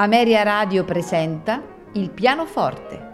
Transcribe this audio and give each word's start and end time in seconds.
Ameria 0.00 0.44
Radio 0.44 0.84
presenta 0.84 1.60
Il 1.94 2.10
pianoforte. 2.10 3.06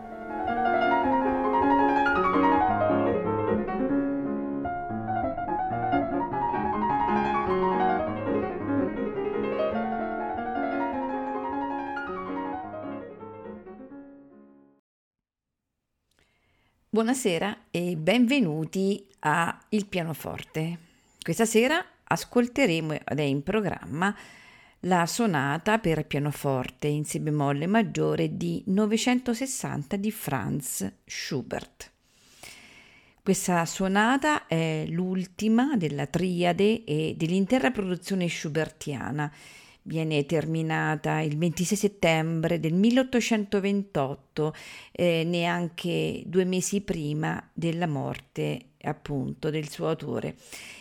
Buonasera 16.90 17.56
e 17.70 17.96
benvenuti 17.96 19.08
a 19.20 19.58
Il 19.70 19.86
pianoforte. 19.86 20.78
Questa 21.22 21.46
sera 21.46 21.82
ascolteremo 22.04 22.92
ed 22.92 23.18
è 23.18 23.22
in 23.22 23.42
programma 23.42 24.14
la 24.84 25.06
sonata 25.06 25.78
per 25.78 26.06
pianoforte 26.06 26.88
in 26.88 27.04
si 27.04 27.18
bemolle 27.20 27.66
maggiore 27.66 28.36
di 28.36 28.62
960 28.66 29.96
di 29.96 30.10
Franz 30.10 30.92
Schubert. 31.04 31.90
Questa 33.22 33.64
sonata 33.64 34.46
è 34.46 34.84
l'ultima 34.86 35.76
della 35.76 36.06
triade 36.06 36.84
e 36.84 37.14
dell'intera 37.16 37.70
produzione 37.70 38.28
schubertiana. 38.28 39.32
Viene 39.86 40.26
terminata 40.26 41.20
il 41.20 41.38
26 41.38 41.76
settembre 41.76 42.60
del 42.60 42.74
1828, 42.74 44.54
eh, 44.92 45.24
neanche 45.24 46.22
due 46.26 46.44
mesi 46.44 46.82
prima 46.82 47.42
della 47.54 47.86
morte 47.86 48.73
appunto 48.84 49.50
del 49.50 49.68
suo 49.68 49.88
autore 49.88 50.36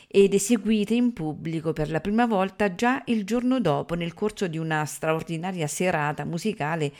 ed 0.07 0.33
eseguite 0.33 0.93
in 0.93 1.11
pubblico 1.11 1.73
per 1.73 1.89
la 1.89 1.99
prima 1.99 2.27
volta 2.27 2.75
già 2.75 3.01
il 3.07 3.25
giorno 3.25 3.59
dopo 3.59 3.95
nel 3.95 4.13
corso 4.13 4.47
di 4.47 4.59
una 4.59 4.85
straordinaria 4.85 5.65
serata 5.65 6.23
musicale 6.23 6.93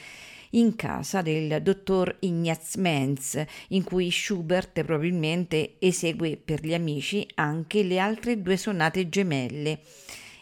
in 0.54 0.76
casa 0.76 1.22
del 1.22 1.62
dottor 1.62 2.16
Ignaz 2.22 2.76
Menz, 2.76 3.44
in 3.70 3.84
cui 3.84 4.10
Schubert 4.10 4.84
probabilmente 4.84 5.76
esegue 5.80 6.38
per 6.38 6.66
gli 6.66 6.74
amici 6.74 7.28
anche 7.36 7.84
le 7.84 8.00
altre 8.00 8.42
due 8.42 8.58
sonate 8.58 9.10
gemelle 9.10 9.80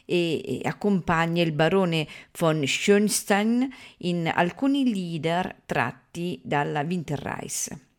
e 0.06 0.62
accompagna 0.64 1.42
il 1.42 1.54
barone 1.54 2.08
von 2.38 2.66
Schönstein 2.66 3.70
in 4.00 4.32
alcuni 4.34 4.92
leader 4.92 5.62
tratti 5.66 6.40
dalla 6.44 6.82
Winterreise. 6.82 7.91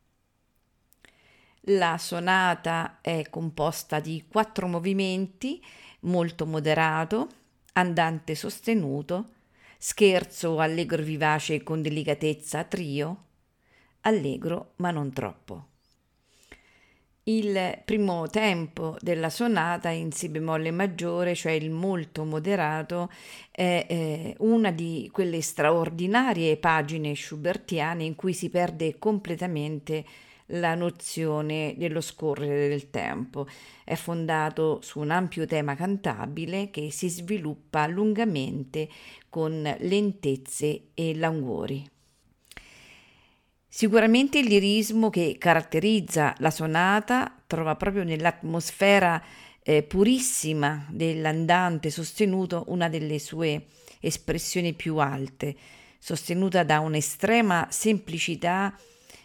La 1.66 1.96
sonata 1.96 2.98
è 3.00 3.26
composta 3.30 4.00
di 4.00 4.24
quattro 4.28 4.66
movimenti, 4.66 5.62
molto 6.00 6.44
moderato, 6.44 7.28
andante 7.74 8.34
sostenuto, 8.34 9.28
scherzo 9.78 10.58
allegro 10.58 11.04
vivace 11.04 11.62
con 11.62 11.80
delicatezza 11.80 12.64
trio, 12.64 13.24
allegro 14.00 14.72
ma 14.76 14.90
non 14.90 15.12
troppo. 15.12 15.66
Il 17.24 17.80
primo 17.84 18.26
tempo 18.26 18.96
della 19.00 19.30
sonata 19.30 19.88
in 19.90 20.10
Si 20.10 20.28
bemolle 20.28 20.72
maggiore, 20.72 21.36
cioè 21.36 21.52
il 21.52 21.70
molto 21.70 22.24
moderato, 22.24 23.08
è 23.52 23.86
eh, 23.88 24.34
una 24.38 24.72
di 24.72 25.08
quelle 25.12 25.40
straordinarie 25.40 26.56
pagine 26.56 27.14
schubertiane 27.14 28.02
in 28.02 28.16
cui 28.16 28.34
si 28.34 28.50
perde 28.50 28.98
completamente 28.98 30.04
la 30.46 30.74
nozione 30.74 31.74
dello 31.76 32.00
scorrere 32.00 32.68
del 32.68 32.90
tempo. 32.90 33.46
È 33.84 33.94
fondato 33.94 34.80
su 34.82 35.00
un 35.00 35.10
ampio 35.10 35.46
tema 35.46 35.74
cantabile 35.74 36.70
che 36.70 36.90
si 36.90 37.08
sviluppa 37.08 37.86
lungamente 37.86 38.88
con 39.28 39.62
lentezze 39.78 40.88
e 40.94 41.14
languori. 41.14 41.88
Sicuramente 43.68 44.38
il 44.38 44.48
lirismo 44.48 45.08
che 45.08 45.36
caratterizza 45.38 46.34
la 46.38 46.50
sonata 46.50 47.42
trova 47.46 47.74
proprio 47.74 48.04
nell'atmosfera 48.04 49.22
eh, 49.62 49.82
purissima 49.82 50.86
dell'andante 50.90 51.88
sostenuto 51.88 52.64
una 52.66 52.88
delle 52.88 53.18
sue 53.18 53.68
espressioni 54.00 54.74
più 54.74 54.96
alte, 54.96 55.56
sostenuta 55.98 56.64
da 56.64 56.80
un'estrema 56.80 57.68
semplicità 57.70 58.76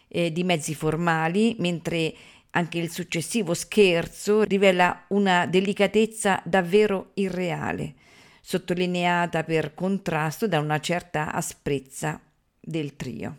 eh, 0.07 0.31
di 0.31 0.43
mezzi 0.43 0.73
formali, 0.73 1.55
mentre 1.59 2.13
anche 2.51 2.79
il 2.79 2.89
successivo 2.89 3.53
scherzo 3.53 4.43
rivela 4.43 5.05
una 5.09 5.45
delicatezza 5.45 6.41
davvero 6.43 7.11
irreale, 7.15 7.93
sottolineata 8.41 9.43
per 9.43 9.73
contrasto 9.73 10.47
da 10.47 10.59
una 10.59 10.79
certa 10.79 11.31
asprezza 11.31 12.19
del 12.59 12.95
trio. 12.95 13.37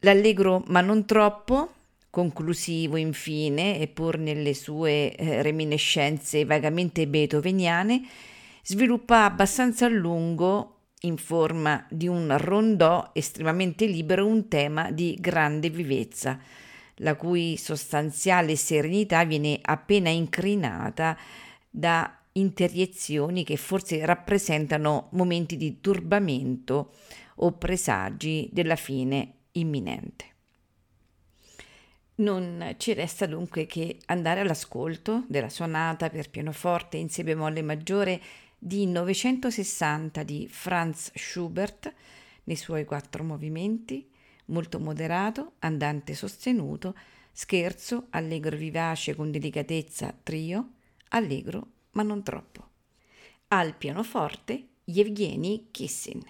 L'allegro 0.00 0.62
ma 0.68 0.80
non 0.80 1.04
troppo, 1.04 1.72
conclusivo 2.10 2.96
infine, 2.96 3.78
e 3.78 3.88
pur 3.88 4.18
nelle 4.18 4.54
sue 4.54 5.14
eh, 5.14 5.42
reminiscenze 5.42 6.44
vagamente 6.44 7.06
beethoveniane, 7.06 8.02
sviluppa 8.62 9.24
abbastanza 9.24 9.86
a 9.86 9.88
lungo 9.88 10.79
in 11.00 11.16
forma 11.16 11.86
di 11.88 12.06
un 12.08 12.36
rondò 12.38 13.10
estremamente 13.12 13.86
libero 13.86 14.26
un 14.26 14.48
tema 14.48 14.90
di 14.90 15.16
grande 15.18 15.70
vivezza, 15.70 16.38
la 16.96 17.14
cui 17.14 17.56
sostanziale 17.56 18.56
serenità 18.56 19.24
viene 19.24 19.58
appena 19.62 20.10
incrinata 20.10 21.16
da 21.70 22.14
interiezioni 22.32 23.44
che 23.44 23.56
forse 23.56 24.04
rappresentano 24.04 25.08
momenti 25.12 25.56
di 25.56 25.80
turbamento 25.80 26.92
o 27.36 27.52
presagi 27.52 28.48
della 28.52 28.76
fine 28.76 29.34
imminente. 29.52 30.26
Non 32.16 32.74
ci 32.76 32.92
resta 32.92 33.24
dunque 33.24 33.64
che 33.64 33.96
andare 34.06 34.40
all'ascolto 34.40 35.24
della 35.26 35.48
sonata 35.48 36.10
per 36.10 36.28
pianoforte 36.28 36.98
in 36.98 37.08
si 37.08 37.22
bemolle 37.22 37.62
maggiore 37.62 38.20
di 38.62 38.86
960 38.86 40.22
di 40.22 40.46
Franz 40.46 41.10
Schubert 41.14 41.92
nei 42.44 42.56
suoi 42.56 42.84
quattro 42.84 43.24
movimenti, 43.24 44.06
molto 44.46 44.78
moderato, 44.78 45.54
andante 45.60 46.14
sostenuto, 46.14 46.94
scherzo, 47.32 48.08
allegro 48.10 48.58
vivace 48.58 49.14
con 49.14 49.30
delicatezza, 49.30 50.14
trio, 50.22 50.72
allegro 51.08 51.68
ma 51.92 52.02
non 52.02 52.22
troppo. 52.22 52.68
Al 53.48 53.74
pianoforte 53.74 54.66
Yevgeny 54.84 55.68
Kissin. 55.70 56.22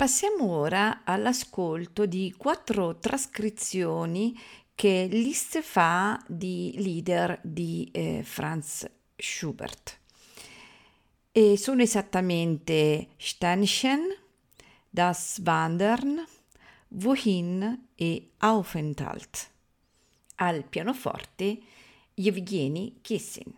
Passiamo 0.00 0.46
ora 0.52 1.02
all'ascolto 1.04 2.06
di 2.06 2.34
quattro 2.34 2.98
trascrizioni 2.98 4.34
che 4.74 5.06
Liszt 5.10 5.60
fa 5.60 6.18
di 6.26 6.72
leader 6.78 7.38
di 7.42 7.86
eh, 7.92 8.22
Franz 8.24 8.90
Schubert. 9.14 9.98
E 11.30 11.58
sono 11.58 11.82
esattamente 11.82 13.08
Sternchen, 13.18 14.16
Das 14.88 15.38
Wandern, 15.44 16.24
Wohin 16.88 17.88
e 17.94 18.30
Aufenthalt. 18.38 19.50
Al 20.36 20.64
pianoforte 20.64 21.58
Yevgeny 22.14 23.00
Kissin. 23.02 23.52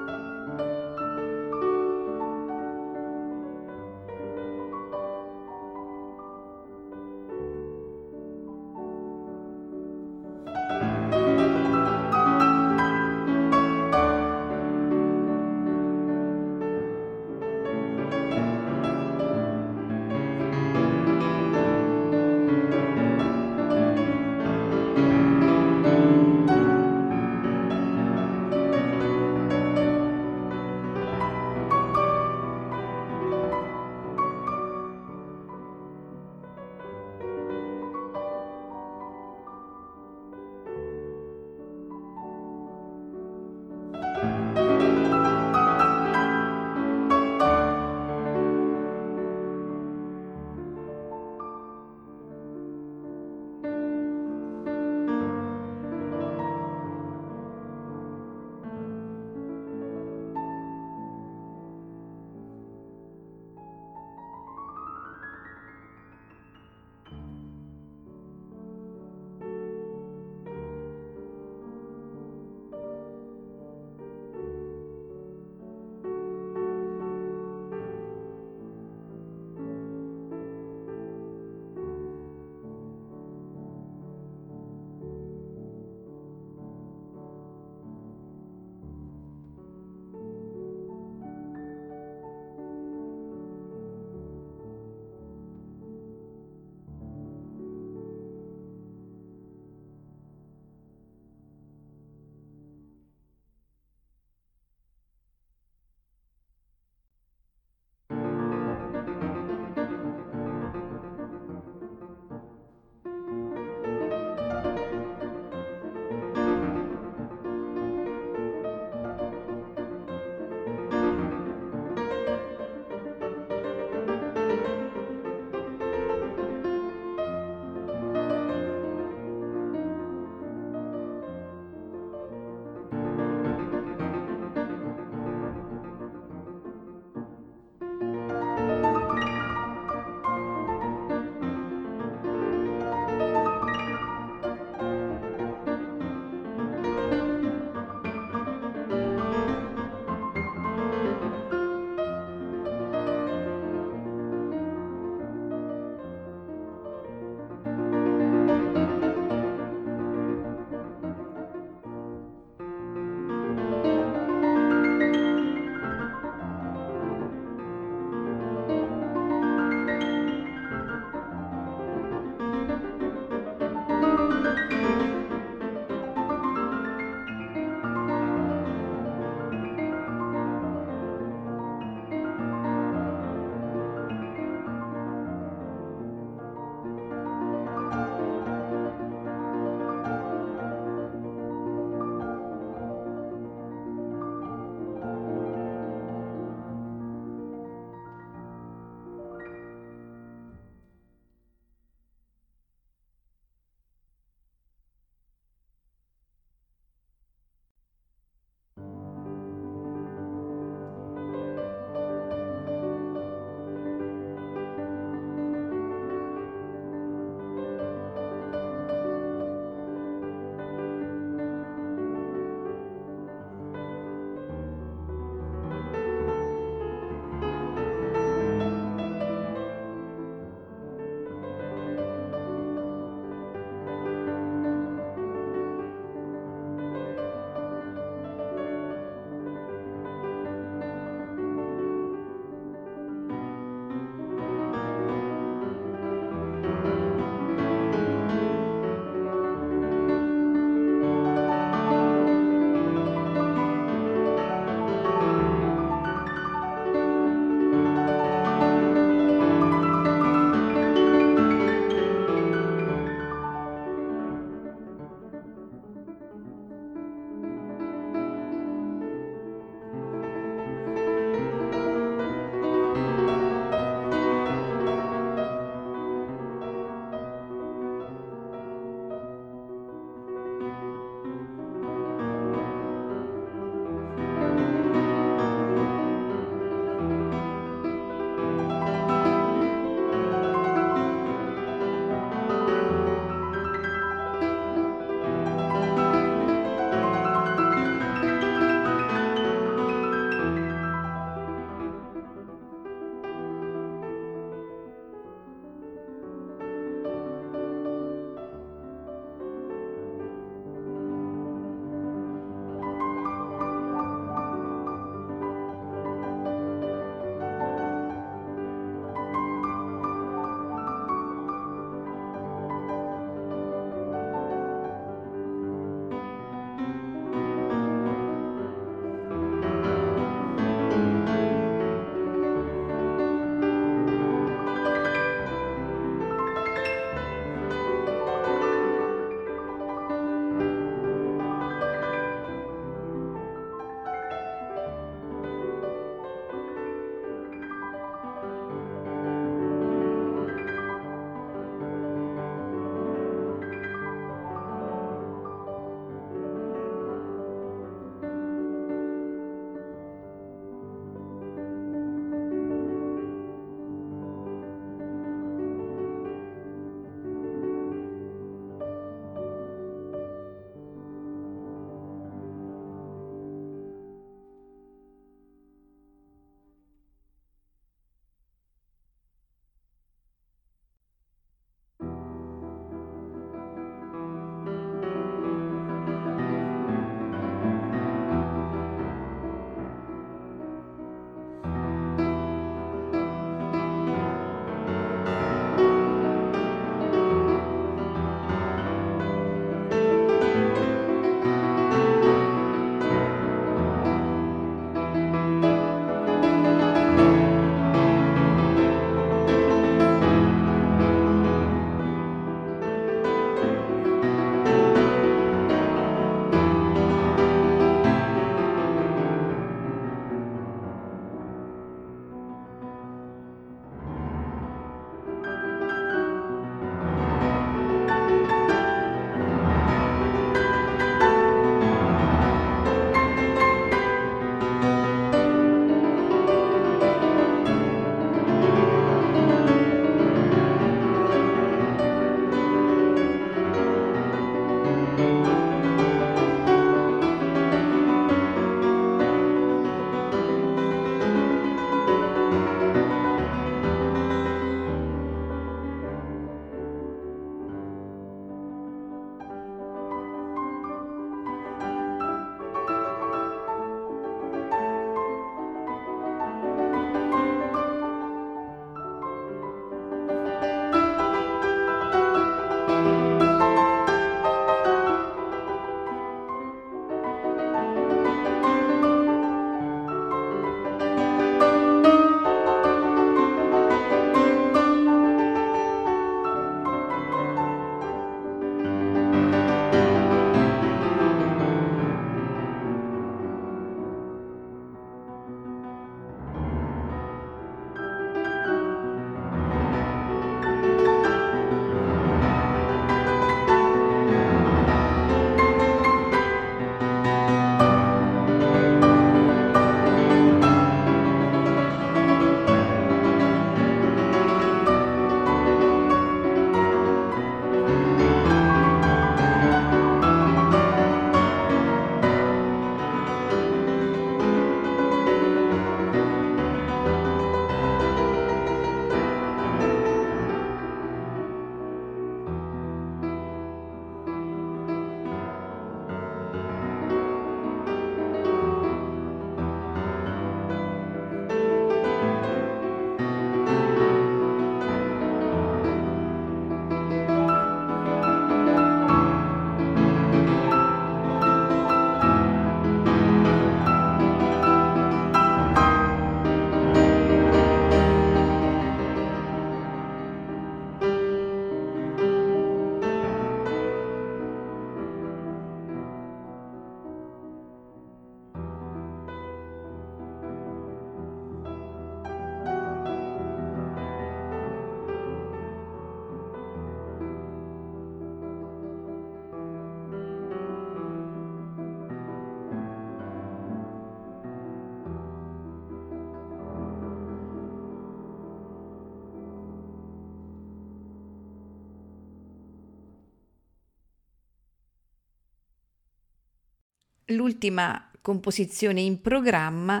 L'ultima 597.30 598.08
composizione 598.20 599.00
in 599.00 599.20
programma 599.20 600.00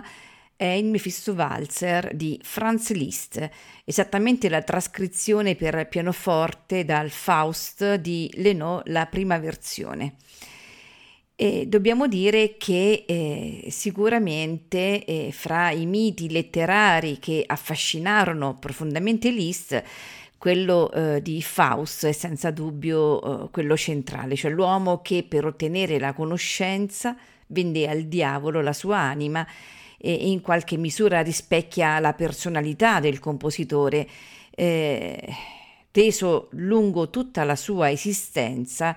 è 0.54 0.64
il 0.64 0.84
Mephisto 0.84 1.32
Walzer 1.32 2.14
di 2.14 2.38
Franz 2.40 2.92
Liszt, 2.92 3.50
esattamente 3.84 4.48
la 4.48 4.62
trascrizione 4.62 5.56
per 5.56 5.88
pianoforte 5.88 6.84
dal 6.84 7.10
Faust 7.10 7.96
di 7.96 8.30
Lenot, 8.34 8.86
la 8.86 9.06
prima 9.06 9.38
versione. 9.38 10.14
E 11.34 11.66
dobbiamo 11.66 12.06
dire 12.06 12.56
che 12.56 13.04
eh, 13.06 13.66
sicuramente 13.70 15.04
eh, 15.04 15.30
fra 15.32 15.72
i 15.72 15.84
miti 15.84 16.30
letterari 16.30 17.18
che 17.18 17.42
affascinarono 17.44 18.54
profondamente 18.54 19.30
Liszt, 19.30 19.82
quello 20.38 20.90
eh, 20.92 21.22
di 21.22 21.40
Faust 21.42 22.06
è 22.06 22.12
senza 22.12 22.50
dubbio 22.50 23.44
eh, 23.44 23.50
quello 23.50 23.76
centrale, 23.76 24.36
cioè 24.36 24.50
l'uomo 24.50 25.00
che 25.00 25.24
per 25.26 25.46
ottenere 25.46 25.98
la 25.98 26.12
conoscenza 26.12 27.16
vende 27.48 27.88
al 27.88 28.02
diavolo 28.02 28.60
la 28.60 28.72
sua 28.72 28.98
anima 28.98 29.46
e 29.98 30.12
in 30.12 30.40
qualche 30.40 30.76
misura 30.76 31.22
rispecchia 31.22 31.98
la 32.00 32.12
personalità 32.12 33.00
del 33.00 33.18
compositore, 33.18 34.06
eh, 34.50 35.34
teso 35.90 36.48
lungo 36.52 37.08
tutta 37.08 37.44
la 37.44 37.56
sua 37.56 37.90
esistenza 37.90 38.94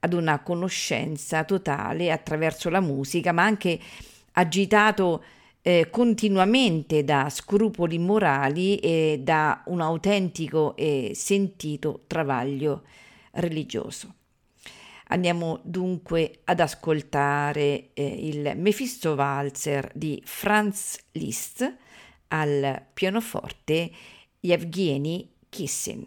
ad 0.00 0.12
una 0.12 0.40
conoscenza 0.40 1.44
totale 1.44 2.10
attraverso 2.10 2.68
la 2.68 2.80
musica, 2.80 3.32
ma 3.32 3.44
anche 3.44 3.78
agitato 4.32 5.22
eh, 5.62 5.88
continuamente 5.90 7.04
da 7.04 7.28
scrupoli 7.30 7.98
morali 7.98 8.76
e 8.78 9.20
da 9.22 9.62
un 9.66 9.80
autentico 9.80 10.74
e 10.76 11.12
sentito 11.14 12.04
travaglio 12.06 12.84
religioso. 13.32 14.14
Andiamo 15.12 15.60
dunque 15.64 16.40
ad 16.44 16.60
ascoltare 16.60 17.90
eh, 17.94 18.04
il 18.04 18.52
Mephisto 18.56 19.14
Walzer 19.14 19.90
di 19.94 20.22
Franz 20.24 20.98
Liszt 21.12 21.76
al 22.28 22.86
pianoforte 22.94 23.90
Yevgeny 24.38 25.28
Kissin. 25.48 26.06